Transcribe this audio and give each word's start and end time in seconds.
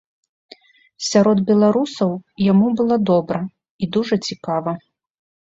Сярод 1.09 1.41
беларусаў 1.49 2.11
яму 2.51 2.67
было 2.79 2.95
добра 3.11 3.39
і 3.85 3.91
дужа 3.99 4.15
цікава. 4.31 4.71